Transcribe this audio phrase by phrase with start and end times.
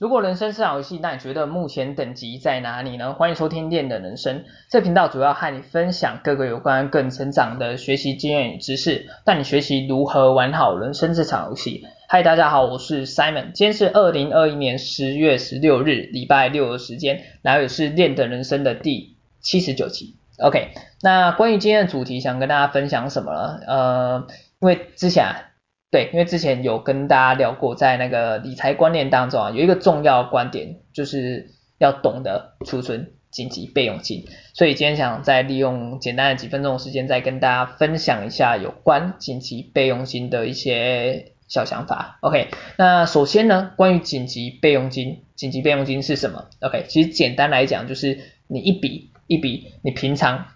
[0.00, 3.14] 如果人生是场游戏，那你觉得目前等级在哪里呢？
[3.14, 11.86] 欢迎收听练的人生，这频道主要和你分享各个有关个人成长的学习经验与知识，带你学习如何玩好人生这场游戏。
[12.08, 20.16] 嗨，大家好，我是 Simon，今天是二零二一年十月十六日，礼拜六的时间，然后也是练的人生的第七十九集。
[20.38, 20.70] OK，
[21.02, 23.60] 那关于今天的主题，想跟大家分享什么呢？
[23.68, 24.26] 呃，
[24.60, 25.53] 因为之前。
[25.94, 34.24] 对，因为之前有跟大家聊过，在那个理财观念当中啊，有一个重要观点，就是要懂得储存紧急备用金。
[34.54, 42.18] 所以今天想再利用简单的几分钟的时间，再跟大家分享一下有关紧急备用金的一些小想法。
[42.22, 48.18] OK，那首先呢，关于紧急备用金，紧急备用金是什么？OK，其实简单来讲，就是
[48.48, 50.46] 你一笔一笔，你平常。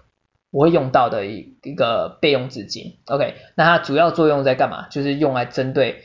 [0.50, 4.88] 我会用到的一一个备用资金，OK，那它主要作用在干嘛？
[4.88, 6.04] 就是用来针对，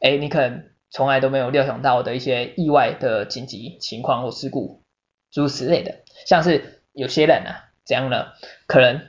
[0.00, 4.84] 哎，你可能从来都没有料想到的一些意外的紧急情况或事故，
[5.32, 6.04] 诸如此类的。
[6.26, 8.26] 像是有些人啊，怎样呢？
[8.68, 9.02] 可能，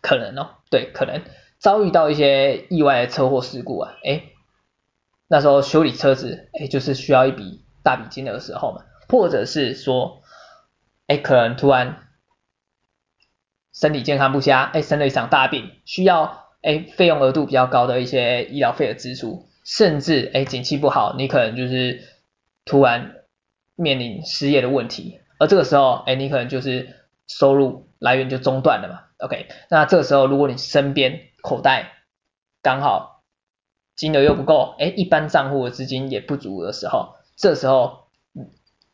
[0.00, 1.22] 可能哦，对，可能
[1.58, 4.22] 遭遇到一些意外的车祸事故啊，哎，
[5.26, 10.22] 那时候修理车子，哎，就是需要一笔大笔金的时候嘛，或者是说，
[11.08, 12.04] 哎，可能突然。
[13.78, 22.00] 身体健康不佳，哎，生了一场大病，需要哎费用额度比较高的一些医疗费的支出，甚至哎景气不好，你可能就是
[22.64, 23.16] 突然
[23.74, 26.88] 面临失业的问题，而这个时候哎你可能就是
[27.26, 31.92] 收入来源就中断了嘛，OK，那这个时候如果你身边口袋
[32.62, 33.24] 刚好
[33.94, 38.05] 金额又不够，哎一般账户的资金也不足的时候，这时候。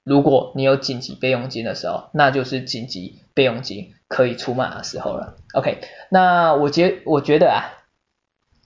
[0.05, 5.37] 如果你有紧急备用金的时候，那就是紧急备用金可以出马的时候了。
[5.55, 5.79] OK，
[6.11, 7.71] 那我觉我觉得啊，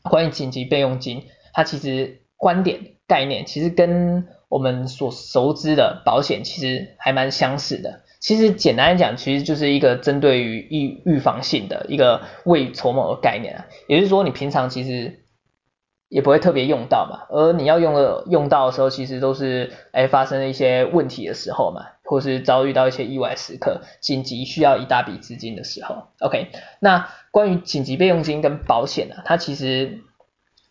[0.02, 8.00] 关于紧急备用金，它其实观点概念其实跟我们所熟知的保险其实还蛮相似的。
[8.18, 13.66] 其实简单来讲，其实就是一个针对于预预防性的一个未雨绸缪的概念啊。
[13.88, 15.22] 也就是说，你平常其实。
[16.08, 26.08] 也不会特别用到嘛，而你要用的用到的时候，其实都是哎发生了一些问题的时候嘛，或是遭遇到一些意外时刻，紧急需要一大笔资金的时候。
[26.20, 29.98] OK，那关于紧急备用金跟保险啊，它其实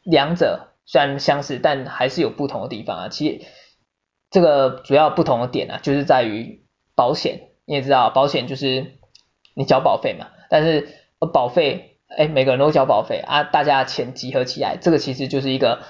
[0.03, 3.09] 两者虽然相似，但还是有不同的地方啊。
[3.09, 3.45] 其实
[4.31, 6.63] 这个主要不同的点啊，就是在于
[6.95, 8.93] 保险，你也知道，保险就是
[9.53, 10.87] 你交保费嘛，但是
[11.33, 11.91] 保费。
[12.07, 15.81] 哎，每个人都交保费啊，大家钱集合起来，这个其实就是一个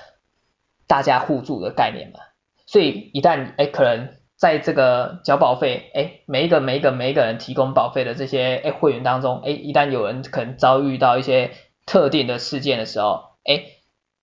[0.87, 2.19] 大家互助的概念嘛。
[2.65, 11.51] 所以一旦哎，可能在这个交保费，哎，每一个每一个每一个人提供保费的这些哎会员当中，哎，一旦有人可能遭遇到一些
[11.85, 13.63] 特定的事件的时候，哎，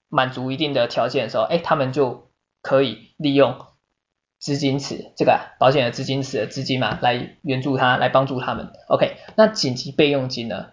[0.08, 2.30] 满足一定的条件的时候，哎，他们就
[2.62, 3.56] 可以利用
[4.38, 8.72] 资金池这个保险的资金池的资金嘛，来援助他，来帮助他们。
[8.88, 10.70] OK，那紧急备用金呢？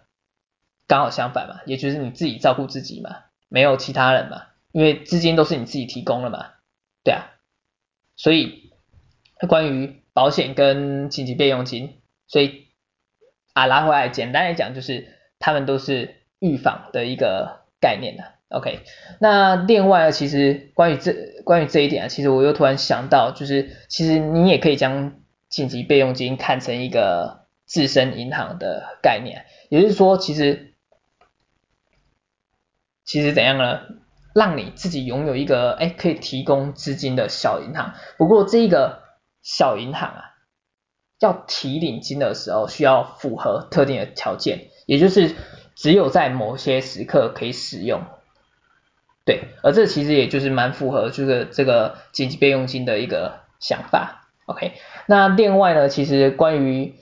[0.90, 3.18] 刚好相反嘛，也就是你自己照顾自己嘛，
[3.48, 6.48] 没有其他人嘛，因为资金都是你自己提供了嘛，
[7.04, 7.30] 对啊，
[8.16, 8.72] 所以
[9.48, 12.70] 关于保险跟紧急备用金，所以
[13.54, 18.80] 啊拉回来，简单来讲就是他们都是预防的一个概念的，OK，
[19.20, 21.14] 那另外其实关于这
[21.44, 30.66] 关于这一点啊，其实我又突然想到，就是其实你也可以将紧急备用金看成一个自身银行的概念，也就是说其实。
[33.10, 33.80] 其实怎样呢？
[34.36, 37.96] 让你自己拥有一个哎可以提供资金的小银行。
[38.20, 39.02] 不过这个
[39.42, 40.36] 小银行啊，
[41.20, 45.36] 要提领金的时候需要符合特定的条件，也就是
[45.74, 48.04] 只有在某些时刻可以使用。
[49.26, 54.30] 对，而这其实也就是蛮符合就是这个紧急备用金的一个想法。
[54.46, 54.74] OK，
[55.08, 56.94] 那另外呢，其实关于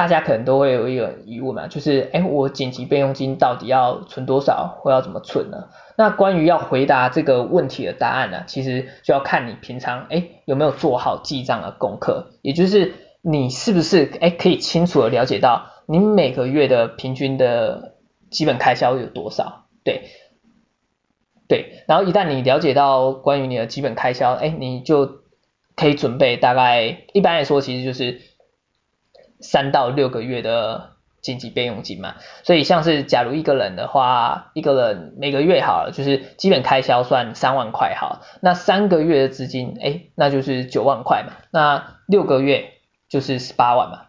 [0.00, 5.68] 大家可能都会有一个疑问嘛，就是哎，我紧急备用金到底要存多少，或要怎么存呢？
[5.94, 17.96] 那关于要回答这个问题的答案呢，其实就要看你平常哎有没有做好记账的功课，也就是你是不是哎可以清楚的了解到你每个月的平均的
[18.30, 19.66] 基本开销有多少？
[19.84, 20.04] 对，
[21.46, 25.20] 对，然后一旦你了解到关于你的基本开销，哎，你就
[25.76, 28.22] 可以准备大概一般来说其实就是。
[29.40, 30.90] 三到六个月的
[31.22, 32.14] 紧急备用金嘛，
[32.44, 42.70] 所以像是假如一个人的话，一个人每个月好了，就是基本开销算三万块好，那三个月的资金，哎，那就是九万块嘛，那六个月
[43.10, 44.06] 就是十八万嘛，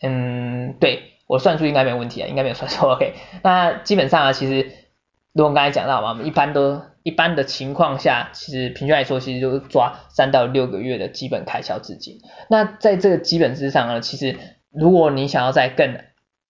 [0.00, 4.72] 嗯，对，我算数应该没有问题啊，应该没有算错，OK，那基本上啊，其实
[5.32, 12.18] 如果刚才讲到嘛，我们一般都一般的情况下，其实平均来说，其实就是抓三到六个月的基本开销资金。
[12.48, 14.36] 那在这个基本之上呢，其实
[14.72, 15.98] 如果你想要再更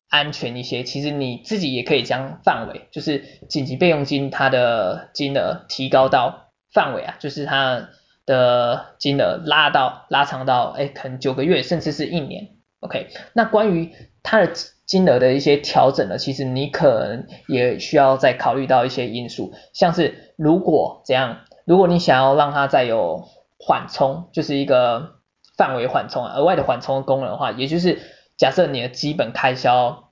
[0.08, 7.90] 安全一些，其实你自己也可以将范围，就是紧急备用金它的金额提高到范围啊，就是它
[8.24, 12.48] 的金额拉到拉长到，哎，可能九个月，甚至是一年。
[12.80, 13.92] OK，那关于
[14.22, 14.50] 它的。
[14.90, 25.20] 金额的一些调整呢，其实你可能也需要再考虑到一些因素，像是如果怎样，如果你想要让它再有缓冲，就是一个
[25.56, 28.00] 范围缓冲啊，额外的缓冲功能的话，也就是
[28.36, 30.10] 假设你的基本开销，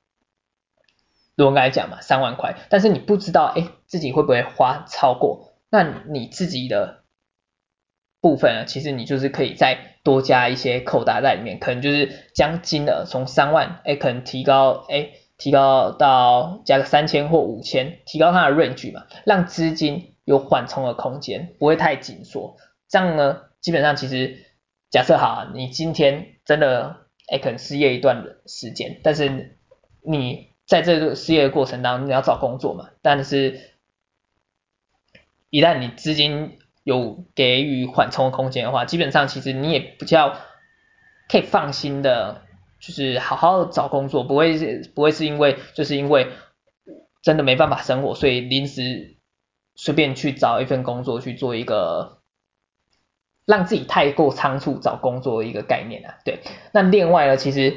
[1.34, 6.97] 如果刚才讲嘛，三万块，但是你不知道哎自己会不会花超过，那你自己的。
[8.20, 22.56] 部分呢，其实你就是可以再多加一些扣打在里面，可能就是将金额从三万，哎，可能提高，哎，提高到加个三千或五千，提高它的 range 嘛，让资金有缓冲的空间，不会太紧缩。
[22.88, 24.38] 这样呢，基本上其实
[24.90, 26.96] 假设好，你今天真的，
[27.28, 29.56] 哎，可能失业一段时间，但是
[30.02, 33.60] 你在这个失业的过程当中，你要找工作嘛，但是，
[35.50, 40.38] 一旦你资金有给予缓冲空间的话，基本上其实你也比较
[41.28, 42.40] 可以放心的，
[42.80, 44.58] 就是好好找工作，不会
[44.94, 46.28] 不会是因为就是因为
[47.20, 49.18] 真的没办法生活，所以临时
[49.74, 52.22] 随便去找一份工作去做一个
[53.44, 56.14] 让自己太过仓促找工作的一个概念啊。
[56.24, 56.40] 对，
[56.72, 57.76] 那另外呢，其实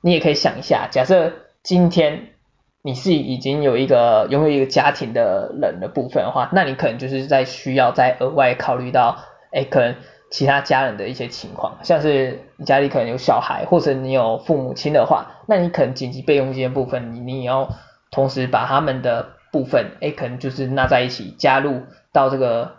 [0.00, 1.32] 你也可以想一下，假设
[1.62, 2.34] 今天。
[2.82, 9.18] 你是已经有一个拥有一个家庭的人的部分的话，那你可能就是在需要再额外考虑到，
[9.52, 9.96] 哎，可能
[10.30, 17.68] 其他家人的一些情况，像是你家里可能有小孩，或者你有父母亲的话，那你可能紧急备用金的部分，你你也要
[18.10, 22.76] 同时把他们的部分，哎，可能就是纳在一起，加入到这个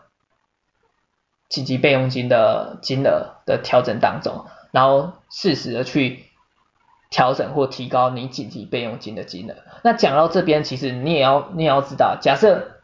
[1.47, 6.25] 紧急备用金的金额的调整当中，然后适时的去。
[7.11, 9.55] 调整或提高你紧急备用金的金额。
[9.83, 12.79] 那讲到这边，其实你也要你也要知道，假设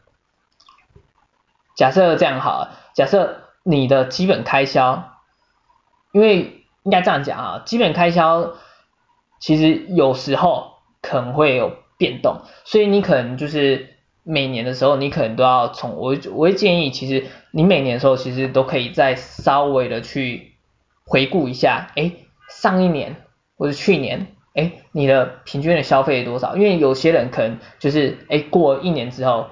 [1.74, 5.16] 假设这样好，假设你的基本开销，
[6.12, 8.52] 因为应该这样讲啊，基本开销
[9.40, 20.52] 其实有时候可能会有变动，所以你可能就是每年的时候，你可能都要从我我会建议，其实你每年的时候，其实都可以再稍微的去
[21.06, 22.12] 回顾一下，哎，
[22.50, 23.24] 上一年。
[23.58, 26.56] 或者去年，哎，你的平均的消费多少？
[26.56, 29.48] 因为有些人可能就是，哎，过一年之后，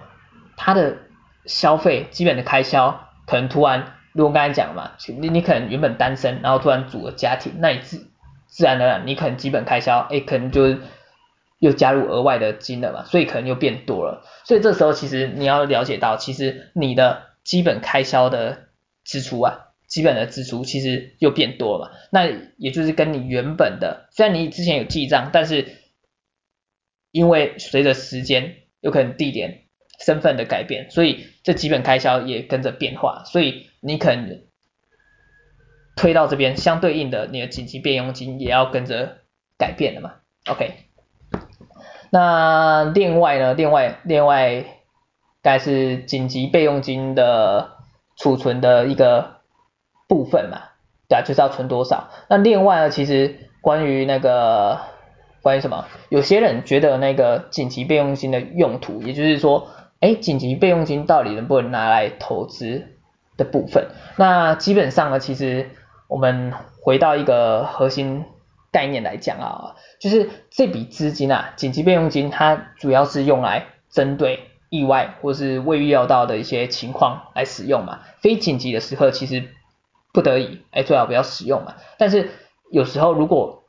[0.57, 0.97] 他的
[1.45, 8.07] 消费基本的开销可能突然，如果刚才讲嘛，你你可能原本单身，然后突然组了家庭，那你自
[8.47, 10.79] 自然而然，你可能基本开销，哎，可能就是
[11.59, 14.23] 又加入额外的金额嘛，所以可能又变多了。
[14.45, 18.59] 所以这时候其实你要了解到，其实你的基本开销的
[19.05, 19.66] 支出啊。
[19.87, 25.77] 基本的支出其实又变多了，那也就是跟你原本的，虽然你之前有记账，但是
[27.13, 29.63] 因为随着时间，有可能地点、
[30.05, 34.43] 身份的改变，所以这基本开销也跟着变化，所以你可能
[35.95, 39.19] 推到这边，相对应的你的紧急备用金也要跟着
[39.57, 40.15] 改变了嘛。
[40.51, 40.73] OK，
[42.11, 44.65] 那另外呢，另外另外
[45.43, 47.77] 该是紧急备用金的
[48.19, 49.36] 储存的一个。
[50.09, 50.59] 部分嘛，
[51.09, 52.09] 对啊，就是要存多少。
[52.29, 54.79] 那另外呢，其实关于那个
[55.43, 59.69] 关于什么，有些人觉得那个紧急备用金的用途，也就是说，
[60.01, 62.87] 哎，紧急备用金到底能不能拿来投资
[63.37, 63.89] 的部分？
[64.17, 65.71] 那基本上呢，其实
[66.09, 68.25] 我们回到一个核心
[68.71, 78.01] 概念来讲啊，就是这笔资金啊，紧急备用金，它主要是用来针对意外或是未预料到的一些情况来使用嘛。
[78.21, 79.49] 非紧急的时刻，其实
[80.17, 81.75] 不得已，哎，最好不要使用嘛。
[81.99, 82.31] 但是
[82.73, 83.65] 有时候，如果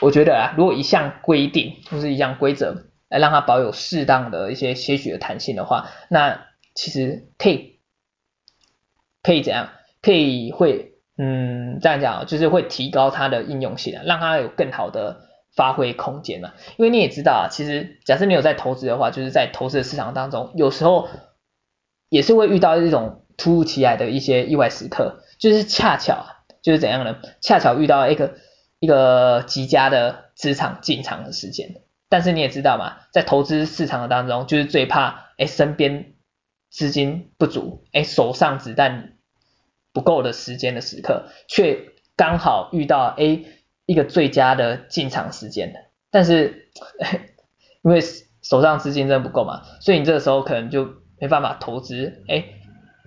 [0.00, 7.78] 我觉得啊，如果一项规定或是一项规则来让它保有适当的一些些许的弹性的话，那其实可以
[9.22, 9.68] 可以怎样？
[10.02, 16.52] 可以会嗯这样讲，就是会提高它的应用性啊，让它有更好的发挥空间嘛。
[16.78, 21.08] 因为你也知道啊，其实假设你有在投资的话，就是在投资的市场当中，有时候
[22.08, 25.22] 也是会遇到这种突如其来的一些意外时刻。
[25.40, 26.24] 就是恰巧，
[26.62, 27.16] 就是怎样呢？
[27.40, 28.36] 恰巧遇到一个
[28.78, 31.82] 一个极佳的职场进场的时间。
[32.08, 36.14] 但是你也知道嘛，在投资市场的当中，就是最怕哎身边
[36.68, 39.16] 资金不足，哎手上子弹
[39.92, 43.44] 不够的时间的时刻，却刚好遇到哎
[43.86, 45.72] 一个最佳的进场时间。
[46.10, 46.68] 但是
[47.82, 48.00] 因为
[48.42, 52.44] 手上资金真的不够嘛，所以你这个时候可能就没办法投资，哎，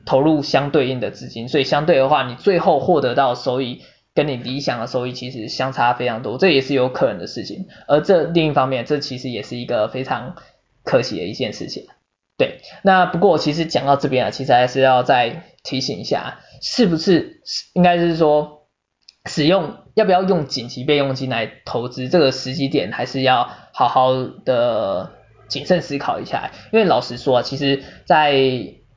[0.05, 3.81] 投入相对应的资金，所以相对的话，你最后获得到收益
[4.13, 7.67] 跟你理想的收益其实相差非常多，这也是有可能的事情。
[7.87, 10.35] 而这另一方面，这其实也是一个非常
[10.83, 11.87] 可惜的一件事情。
[12.37, 17.41] 对，那不过其实讲到这边啊，其实还是要再提醒一下，是不是
[17.73, 18.67] 应该是说
[19.25, 24.13] 使用要不要用紧急备用金来投资，这个时机点还是要好好
[24.45, 25.11] 的。
[25.49, 28.33] 谨慎思考一下，因为老实说啊，其实，在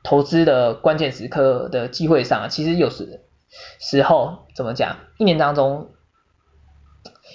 [0.07, 3.25] 投资的关键时刻的机会上，其实有时
[3.81, 5.91] 时候怎么讲，一年当中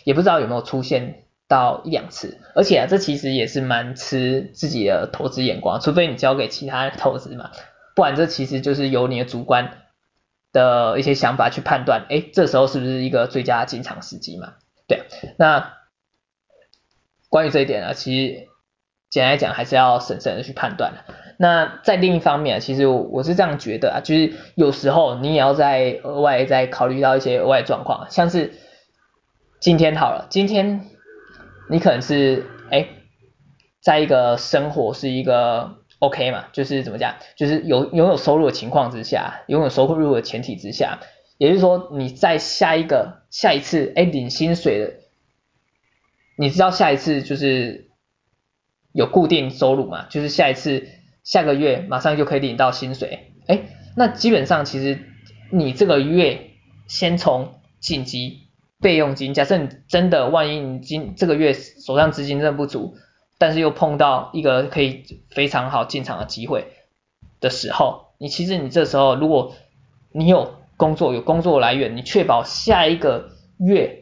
[0.05, 7.51] 也不知道有没有出现到一两次，而且啊，这其实也是蛮吃自己的投资眼光，除非你交给其他投资嘛，
[7.93, 9.77] 不然这其实就是由你的主观
[10.53, 14.53] 的一些想法去判断，哎，这时候是不是一个最佳进场时机嘛？
[14.87, 15.03] 对，
[15.37, 15.73] 那
[17.27, 18.47] 关于这一点呢，其实。
[19.11, 20.93] 简单来讲，还是要审慎的去判断。
[21.41, 28.53] 那在另一方面，其实我是这样觉得啊，就是有时候你也要再额外再考虑到一些额外状况，像是
[29.59, 30.81] 今天好了，今天
[31.67, 32.87] 你可能是哎，
[33.81, 40.99] 在一个生活是一个 OK 嘛，就是怎么讲，就是有拥有收入的情况之下，拥有收入的前提之下，
[41.39, 44.93] 也就是说你在下一个下一次哎领薪水的，
[46.37, 47.89] 你知道下一次就是。
[48.93, 50.85] 有固定收入嘛，就是下一次
[51.23, 53.63] 下个月马上就可以领到薪水，哎，
[53.95, 54.99] 那基本上其实
[55.51, 56.51] 你这个月
[56.87, 58.47] 先从紧急
[58.79, 62.95] 备用金，假设你真的万一你今这个月手上资金真的不足，
[63.37, 66.67] 但是又碰到一个可以非常好进场的机会
[67.39, 69.53] 的时候，你其实你这时候如果
[70.11, 73.97] 你有工作有工作来源，你确保下一个月。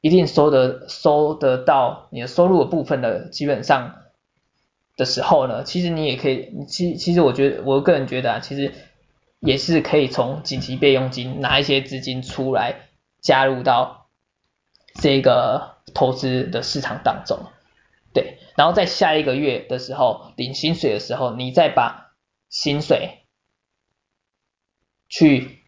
[0.00, 3.96] 一定收得收得到你的收入的部分的基本上
[4.98, 8.74] 的时候呢，其实你也可以，其其实我觉得我个人觉得啊，其实
[9.40, 12.90] 也是可以从紧急备用金拿一些资金出来
[13.22, 14.10] 加入到
[14.92, 17.38] 这个投资的市场当中，
[18.12, 22.12] 对，然后在下一个月的时候领薪水的时候，你再把
[22.50, 23.20] 薪水
[25.08, 25.62] 去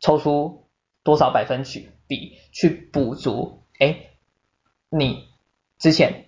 [0.00, 0.66] 抽出
[1.04, 1.62] 多少百分
[2.08, 2.38] 比。
[2.56, 4.10] 去补足，哎，
[4.88, 5.28] 你
[5.76, 6.23] 之前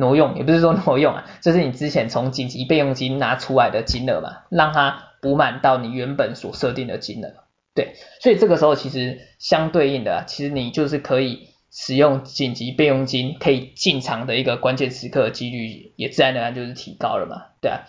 [0.00, 7.28] 挪用， 也不是说挪用啊，这是你之前从紧急备用金拿出来的金额嘛，让它补满到你原本所设定的金额，
[7.74, 17.82] 对，所以这个时候其实相对应的，其实你就是可以使用紧急备用金可以进场的一个关键时刻几率，也自然而然就是提高了嘛，对啊，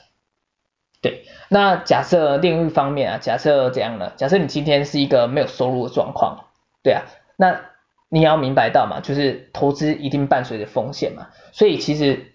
[1.02, 4.12] 对，那假设另一方面啊，假设怎样呢？
[4.18, 6.46] 假设你今天是一个没有收入的状况，
[6.84, 7.04] 对啊。
[7.38, 7.71] 那
[8.14, 12.34] 你要明白到嘛，就是投资一定伴随着风险嘛，所以其实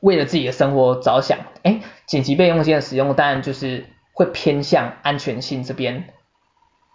[0.00, 6.12] 为了自己的生活着想，哎，紧急备用金的使用当然就是会偏向安全性这边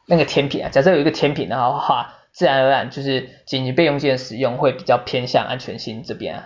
[0.06, 6.44] 那个甜品啊，假设有一个甜品的话，自然而然就是紧急备用金的使用会比较偏向安全性这边，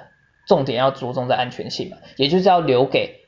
[0.48, 3.21] 重点要着重在安全性嘛，也就是要留给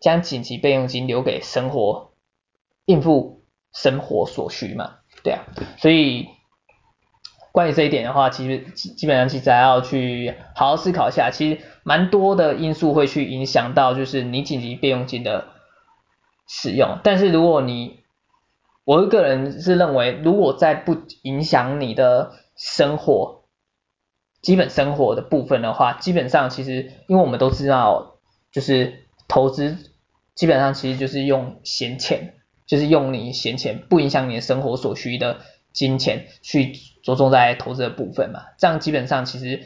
[0.00, 2.14] 将紧急备用金留给生活
[2.84, 5.44] 应付生活所需嘛，对啊，
[5.76, 6.36] 所以。
[7.58, 15.48] 关于这一点的话，其实基本上其实还要去好好思考一下，其实蛮多的因素会去影响到，就是你紧急备用金的
[16.46, 17.00] 使用。
[17.02, 17.98] 但是如果你，
[18.84, 23.42] 我个人是认为，如果在不影响你的生活，
[24.40, 28.18] 基本生活的部分的话，基本上其实因为我们都知道，
[28.52, 29.76] 就是投资
[30.36, 32.34] 基本上其实就是用闲钱，
[32.68, 35.38] 就是用你闲钱不影响你的生活所需的。
[35.78, 36.72] 金钱去
[37.04, 39.62] 着重在投资的部分嘛，这样基本上其实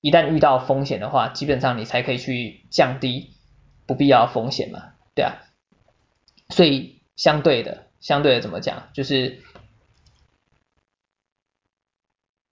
[0.00, 3.30] 一旦遇到风险的话，基本上你才可以去降低
[3.86, 5.38] 不必要的风险嘛，对啊，
[6.48, 9.38] 所以相对的，相对的怎么讲，就是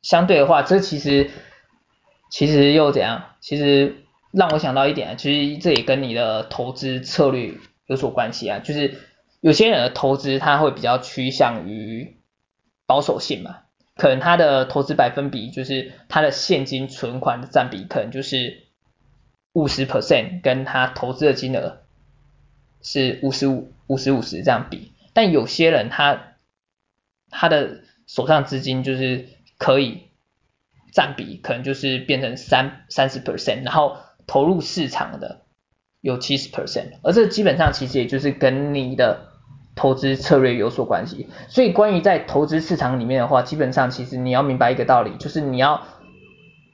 [0.03, 1.33] 相对的话，这其实
[2.31, 3.35] 其实又怎样？
[3.41, 7.55] 其实让我想到一点，其实这也跟你的投资策略
[7.87, 9.01] 有所关系啊，就是
[9.41, 12.17] 有些人的投资他会比较趋向于。
[12.89, 13.59] 保守性嘛，
[13.97, 18.65] 可能他的投资百分比就是他的现金存款的占比可能就是
[19.53, 21.83] 五十 percent，跟他投资的金额
[22.81, 24.93] 是五十五五十五十这样比。
[25.13, 26.37] 但有些人他
[27.29, 29.29] 他的手上资金就是
[29.59, 30.05] 可以
[30.91, 35.43] 占比可能就是变成三三十 percent，然后投入市场的
[36.01, 39.29] 有七十 percent，而这基本上其实也就是跟你的。
[39.79, 45.85] 投资策略有所关系，所以关于在投资市场里面的话，基本上其实你要明白一个道理，就是你要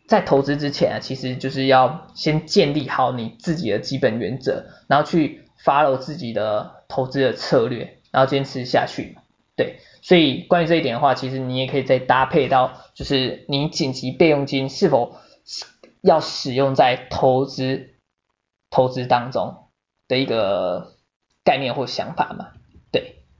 [0.08, 9.18] 在投资之前啊，其实就是要先建立好你自己的基本原则，然后去 follow 自己的投资的策略，然后坚持下去。
[9.54, 15.16] 对，所以关于这一点的话，其实你也可以再搭配到，就是你紧急备用金是否
[16.00, 17.90] 要使用在投资
[18.70, 19.68] 投资当中
[20.08, 20.94] 的一个
[21.44, 22.48] 概念或想法嘛。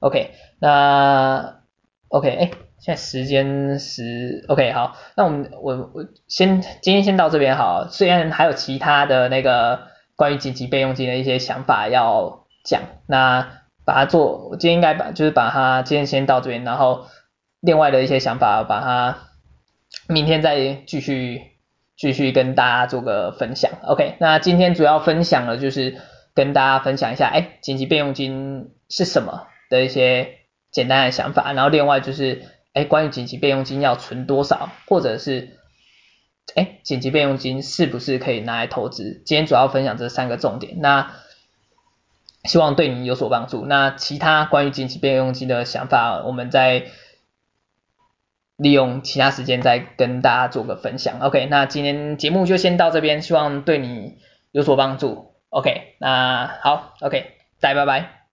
[0.07, 0.31] ，OK，
[0.61, 1.61] 那
[2.09, 2.51] OK，哎。
[2.81, 17.07] 现在时间是 OK 好，那我们我我先今天先到这边好，虽然还有其他的那个关于紧急备用金的一些想法要讲，那把它做，我今天应该把就是把它今天先到这边，然后
[17.61, 19.19] 另外的一些想法把它
[20.07, 21.41] 明天再继续
[21.97, 25.97] 继续跟大家做个分享，OK，那今天主要分享的就是
[26.35, 30.39] 跟大家分享一下，哎，紧急备用金是什么的一些
[30.71, 32.43] 简单的想法，然后另外就是。
[32.75, 35.61] 哎，关于紧急备用金要存多少，或者是
[36.57, 39.23] 哎，紧急备用金是不是可以拿来投资？
[39.25, 41.13] 今天主要分享这三个重点，那
[42.43, 43.65] 希望对你有所帮助。
[43.65, 46.87] 那其他关于紧急备用金的想法，我们再
[48.57, 51.21] 利用其他时间再跟大家做个分享。
[51.21, 54.19] OK，那今天节目就先到这边，希望对你
[54.51, 55.37] 有所帮助。
[55.49, 58.24] OK，那好，OK，大家拜拜。